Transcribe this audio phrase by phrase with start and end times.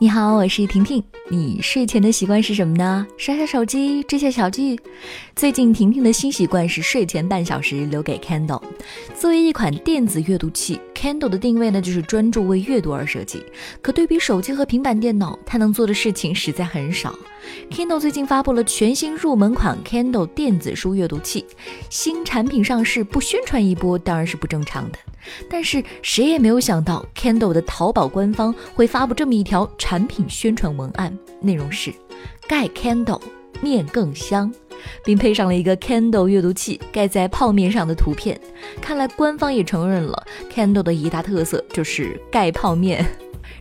[0.00, 1.02] 你好，我是婷婷。
[1.28, 3.04] 你睡前的习惯是什么呢？
[3.16, 4.78] 刷刷手机，追下小剧。
[5.34, 8.62] 最近婷婷的新习惯是睡前半小时留给 Kindle。
[9.18, 13.42] 作为一款电子阅读器，Kindle 的定位呢就是专注为阅读而设计。
[13.82, 17.12] 可对比手机和平板电脑，它能做的事情实在很少。
[17.68, 21.44] Kindle 最近发布了全新入门款 Kindle 电子书阅读器，
[21.90, 24.98] 新产品上市不宣传一波当然是不正常的。
[25.50, 31.92] 但是谁也没有想到，Kindle 的淘宝官方会发布这么一条产品宣传文案，内容是
[32.46, 33.20] 盖 Kindle
[33.60, 34.52] 面更香，
[35.04, 38.40] 并配上了一个 Kindle 阅读器盖在泡面上的图片。
[38.80, 43.04] 看来官方也承认了 Kindle 的一大特色就是盖泡面。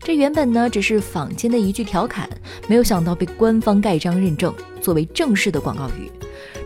[0.00, 2.28] 这原本呢只是坊间的一句调侃，
[2.68, 6.10] 没有想到被官方盖章认证，作为正式的广告语，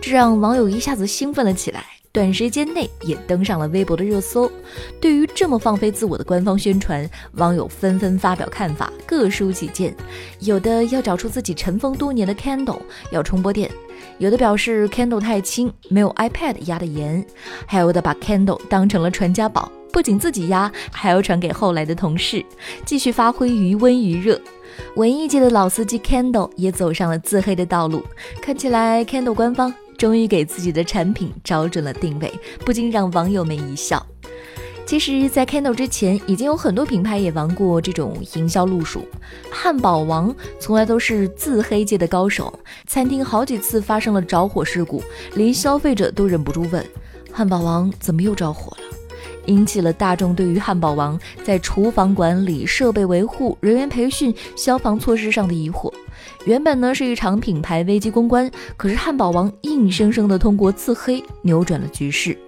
[0.00, 1.84] 这让网友一下子兴奋了起来。
[2.18, 4.50] 短时间内也登上了微博的热搜。
[5.00, 9.94] 对于这么放飞自我的官方宣传，网友纷纷发表看法，各抒己见。
[10.40, 12.80] 有的要找出自己尘封多年的 Candle
[13.12, 13.70] 要充波电，
[14.18, 17.24] 有的表示 Candle 太轻，没有 iPad 压得严，
[17.64, 22.44] 还有的把 Candle 当成了传家宝，不仅自己压，还要传给后来的同事，
[22.84, 24.40] 继续发挥余温余热。
[24.96, 28.02] 文艺界的老司机 Candle 也走上了自黑的道路，
[28.42, 29.72] 看起来 Candle 官方。
[29.98, 32.32] 终于给自己的产品找准了定位，
[32.64, 34.04] 不禁让网友们一笑。
[34.86, 39.04] 其实，在 Kindle 之前，已经有很多品牌也玩过这种营销路数。
[39.50, 45.02] 汉堡王从来都是自黑界的高手，餐厅好几次发生了着火事故，
[45.34, 46.82] 连消费者都忍不住问：
[47.30, 48.87] 汉堡王怎么又着火了？
[49.48, 55.92] 引起了大众对于汉堡王在厨房管理、设备维护、人员培训、消防措施上的疑惑。
[56.44, 62.38] 原本呢是一场品牌危机公关，可是汉堡王硬生生的通过自黑扭转了局势。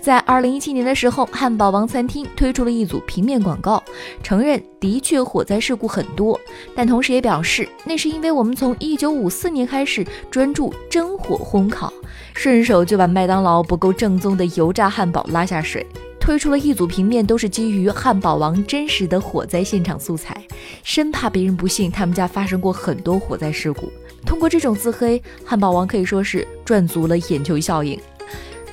[0.00, 3.82] 在二零一七年的时候，汉堡王餐厅推出了一组平面广告，
[4.22, 6.38] 承认的确火灾事故很多，
[6.74, 11.92] 但同时也表示那是因为我们从一九五四年开始专注真火烘烤，
[12.34, 15.86] 顺手就把麦当劳不够正宗的油炸汉堡拉下水。
[16.22, 20.40] 推出了一组平面，都是基于汉堡王真实的火灾现场素材，
[20.84, 23.90] 生怕别人不信他们家发生过很多火灾事故。
[24.24, 27.98] 通过这种自黑，汉堡王可以说是赚足了眼球效应。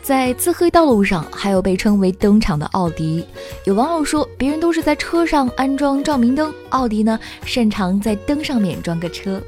[0.03, 3.25] 在自黑道路上，还有被称为登场的奥迪。
[3.65, 9.41] 有网友说，别人都是在车上安装照明灯，奥迪呢擅长在灯上面装个车。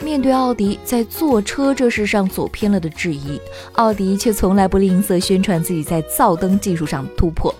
[0.00, 3.40] 面对奥迪在坐车这事上走偏了的质疑，
[3.72, 7.54] 奥迪却从来不吝啬宣传自己在造灯技术上突破。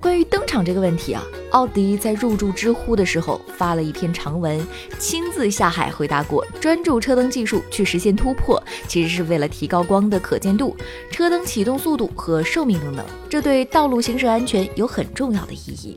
[0.00, 4.64] 关于登场这个问题啊，奥迪在入驻知乎的时候发了一篇长文，
[4.98, 10.76] 亲自下海回答过：专注车灯技术去实现突破，其实是为了提高光的可见度、
[11.10, 15.96] 车灯启动速度和寿命等等，这对道路行驶安全有很重要的意义。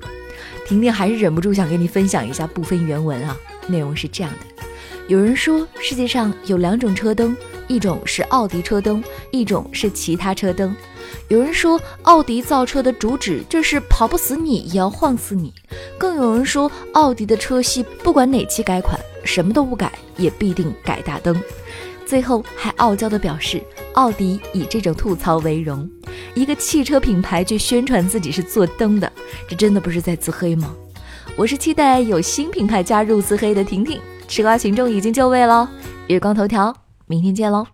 [0.65, 3.35] 婷婷还是忍不住想跟你分享一下部分原文啊，
[3.67, 4.56] 内容是这样的。
[5.07, 7.35] 有人说，世界上有两种车灯，
[7.69, 9.01] 一种是奥迪车灯，
[9.31, 10.75] 一种是其他车灯。
[11.29, 15.53] 有人说，奥迪造车的主旨就是跑不死你也要晃死你。
[15.97, 21.41] 更有人说，奥迪的车系不管哪期改款，什么都不改也必定改大灯。
[22.05, 23.63] 最后还傲娇地表示，
[23.93, 25.89] 奥迪以这种吐槽为荣。
[26.33, 29.09] 一个汽车品牌却宣传自己是做灯的，
[29.47, 30.75] 这真的不是在自黑吗？
[31.37, 34.01] 我是期待有新品牌加入自黑的婷婷。
[34.27, 35.67] 吃瓜群众已经就位喽，
[36.07, 37.67] 月光头条，明天见喽。